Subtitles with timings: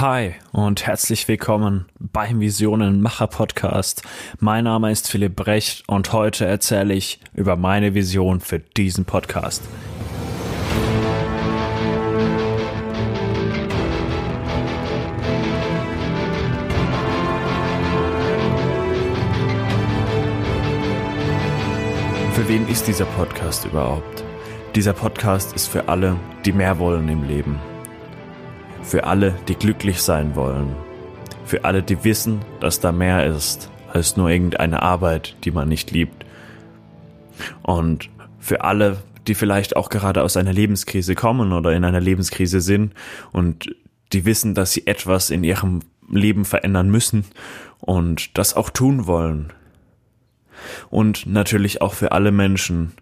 [0.00, 4.02] Hi und herzlich willkommen beim Visionenmacher Podcast.
[4.38, 9.62] Mein Name ist Philipp Brecht und heute erzähle ich über meine Vision für diesen Podcast.
[22.32, 24.24] Für wen ist dieser Podcast überhaupt?
[24.74, 27.60] Dieser Podcast ist für alle, die mehr wollen im Leben.
[28.90, 30.74] Für alle, die glücklich sein wollen.
[31.44, 35.92] Für alle, die wissen, dass da mehr ist als nur irgendeine Arbeit, die man nicht
[35.92, 36.26] liebt.
[37.62, 38.10] Und
[38.40, 38.96] für alle,
[39.28, 42.92] die vielleicht auch gerade aus einer Lebenskrise kommen oder in einer Lebenskrise sind
[43.30, 43.72] und
[44.12, 47.24] die wissen, dass sie etwas in ihrem Leben verändern müssen
[47.78, 49.52] und das auch tun wollen,
[50.90, 52.92] und natürlich auch für alle Menschen,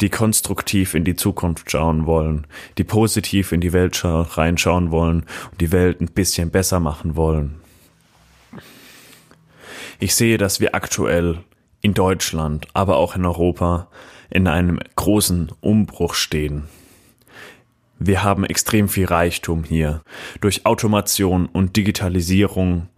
[0.00, 2.46] die konstruktiv in die Zukunft schauen wollen,
[2.78, 7.60] die positiv in die Welt reinschauen wollen und die Welt ein bisschen besser machen wollen.
[9.98, 11.38] Ich sehe, dass wir aktuell
[11.80, 13.88] in Deutschland, aber auch in Europa
[14.30, 16.64] in einem großen Umbruch stehen.
[17.98, 20.02] Wir haben extrem viel Reichtum hier.
[20.40, 22.88] Durch Automation und Digitalisierung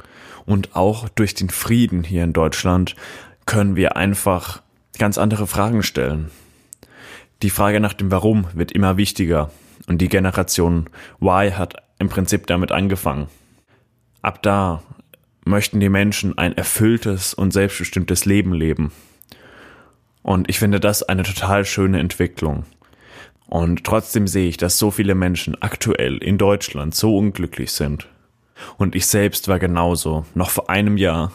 [0.44, 2.96] und auch durch den Frieden hier in Deutschland
[3.46, 4.62] können wir einfach
[4.98, 6.30] ganz andere Fragen stellen.
[7.42, 9.50] Die Frage nach dem Warum wird immer wichtiger
[9.86, 10.90] und die Generation
[11.22, 13.28] Y hat im Prinzip damit angefangen.
[14.20, 14.82] Ab da
[15.44, 18.92] möchten die Menschen ein erfülltes und selbstbestimmtes Leben leben.
[20.22, 22.64] Und ich finde das eine total schöne Entwicklung.
[23.46, 28.06] Und trotzdem sehe ich, dass so viele Menschen aktuell in Deutschland so unglücklich sind.
[28.76, 30.26] Und ich selbst war genauso.
[30.34, 31.32] Noch vor einem Jahr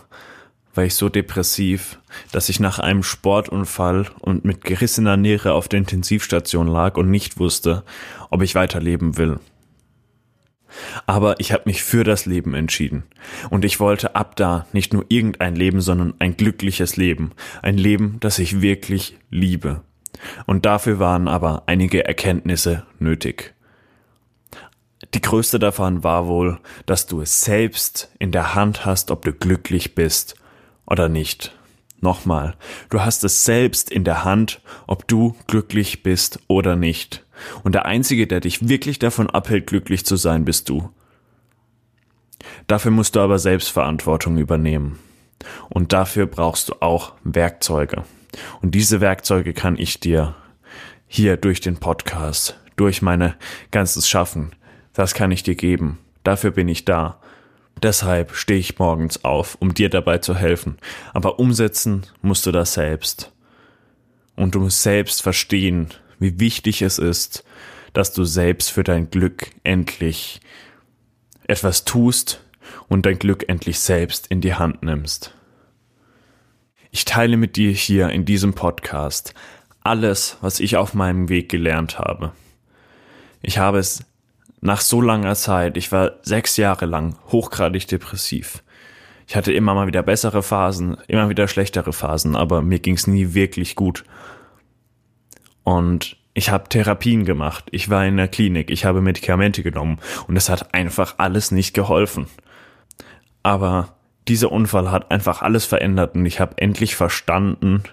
[0.76, 2.00] war ich so depressiv,
[2.32, 7.40] dass ich nach einem Sportunfall und mit gerissener Niere auf der Intensivstation lag und nicht
[7.40, 7.84] wusste,
[8.30, 9.40] ob ich weiterleben will.
[11.06, 13.04] Aber ich habe mich für das Leben entschieden.
[13.50, 17.32] Und ich wollte ab da nicht nur irgendein Leben, sondern ein glückliches Leben.
[17.62, 19.82] Ein Leben, das ich wirklich liebe.
[20.46, 23.54] Und dafür waren aber einige Erkenntnisse nötig.
[25.14, 29.32] Die größte davon war wohl, dass du es selbst in der Hand hast, ob du
[29.32, 30.36] glücklich bist
[30.88, 31.56] oder nicht.
[32.02, 32.56] Nochmal,
[32.90, 37.26] du hast es selbst in der Hand, ob du glücklich bist oder nicht.
[37.64, 40.90] Und der Einzige, der dich wirklich davon abhält, glücklich zu sein, bist du.
[42.68, 45.00] Dafür musst du aber Selbstverantwortung übernehmen.
[45.70, 48.04] Und dafür brauchst du auch Werkzeuge.
[48.62, 50.36] Und diese Werkzeuge kann ich dir
[51.08, 53.36] hier durch den Podcast, durch meine
[53.72, 54.52] ganzes Schaffen,
[54.94, 56.00] das kann ich dir geben.
[56.24, 57.20] Dafür bin ich da.
[57.82, 60.78] Deshalb stehe ich morgens auf, um dir dabei zu helfen.
[61.14, 63.32] Aber umsetzen musst du das selbst.
[64.36, 67.44] Und du musst selbst verstehen, wie wichtig es ist,
[67.94, 70.42] dass du selbst für dein Glück endlich
[71.48, 72.42] etwas tust
[72.88, 75.34] und dein Glück endlich selbst in die Hand nimmst.
[76.92, 79.34] Ich teile mit dir hier in diesem Podcast
[79.82, 82.32] alles, was ich auf meinem Weg gelernt habe.
[83.42, 84.04] Ich habe es
[84.66, 88.64] nach so langer Zeit, ich war sechs Jahre lang hochgradig depressiv.
[89.28, 93.36] Ich hatte immer mal wieder bessere Phasen, immer wieder schlechtere Phasen, aber mir ging's nie
[93.36, 94.04] wirklich gut.
[95.64, 100.36] Und ich habe Therapien gemacht, ich war in der Klinik, ich habe Medikamente genommen und
[100.36, 102.26] es hat einfach alles nicht geholfen.
[103.44, 103.96] Aber
[104.28, 107.84] dieser Unfall hat einfach alles verändert und ich habe endlich verstanden,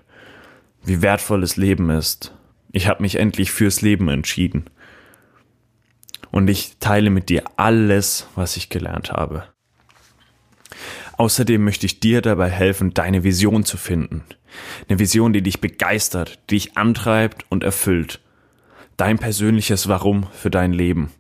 [0.83, 2.35] wie wertvoll das Leben ist.
[2.73, 4.65] Ich habe mich endlich fürs Leben entschieden
[6.33, 9.45] und ich teile mit dir alles, was ich gelernt habe.
[11.19, 14.25] Außerdem möchte ich dir dabei helfen, deine Vision zu finden.
[14.89, 18.21] Eine Vision, die dich begeistert, die dich antreibt und erfüllt.
[18.97, 21.13] Dein persönliches Warum für dein Leben.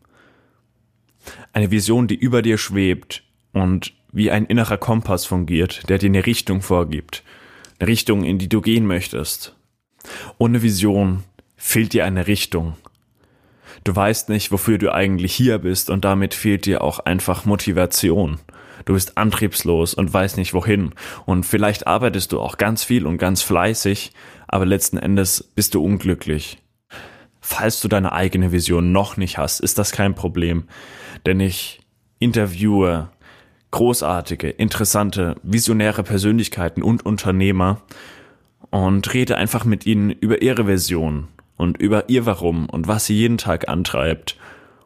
[1.52, 3.22] Eine Vision, die über dir schwebt
[3.52, 7.22] und wie ein innerer Kompass fungiert, der dir eine Richtung vorgibt.
[7.78, 9.54] Eine Richtung, in die du gehen möchtest.
[10.38, 11.22] Ohne Vision
[11.56, 12.76] fehlt dir eine Richtung
[13.84, 18.38] Du weißt nicht, wofür du eigentlich hier bist und damit fehlt dir auch einfach Motivation.
[18.84, 20.92] Du bist antriebslos und weißt nicht wohin.
[21.24, 24.12] Und vielleicht arbeitest du auch ganz viel und ganz fleißig,
[24.48, 26.58] aber letzten Endes bist du unglücklich.
[27.40, 30.64] Falls du deine eigene Vision noch nicht hast, ist das kein Problem,
[31.26, 31.80] denn ich
[32.18, 33.10] interviewe
[33.72, 37.82] großartige, interessante, visionäre Persönlichkeiten und Unternehmer
[38.70, 41.28] und rede einfach mit ihnen über ihre Vision
[41.62, 44.36] und über ihr Warum und was sie jeden Tag antreibt.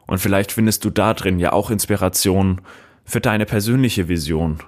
[0.07, 2.61] Und vielleicht findest du da drin ja auch Inspiration
[3.05, 4.59] für deine persönliche Vision.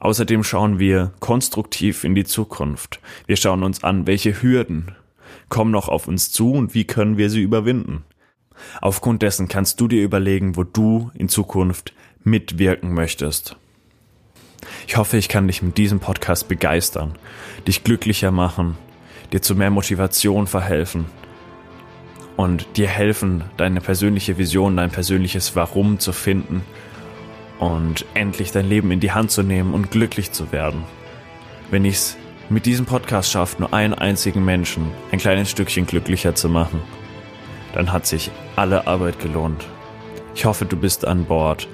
[0.00, 3.00] Außerdem schauen wir konstruktiv in die Zukunft.
[3.26, 4.92] Wir schauen uns an, welche Hürden
[5.48, 8.04] kommen noch auf uns zu und wie können wir sie überwinden.
[8.80, 13.56] Aufgrund dessen kannst du dir überlegen, wo du in Zukunft mitwirken möchtest.
[14.86, 17.14] Ich hoffe, ich kann dich mit diesem Podcast begeistern,
[17.66, 18.76] dich glücklicher machen,
[19.32, 21.06] dir zu mehr Motivation verhelfen
[22.36, 26.62] und dir helfen, deine persönliche Vision, dein persönliches Warum zu finden
[27.58, 30.84] und endlich dein Leben in die Hand zu nehmen und glücklich zu werden.
[31.70, 32.16] Wenn ich es
[32.48, 36.80] mit diesem Podcast schaffe, nur einen einzigen Menschen ein kleines Stückchen glücklicher zu machen,
[37.74, 39.66] dann hat sich alle Arbeit gelohnt.
[40.34, 41.68] Ich hoffe, du bist an Bord.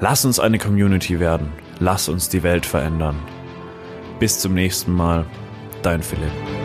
[0.00, 1.52] Lass uns eine Community werden.
[1.78, 3.16] Lass uns die Welt verändern.
[4.18, 5.24] Bis zum nächsten Mal.
[5.82, 6.57] Dein Philipp.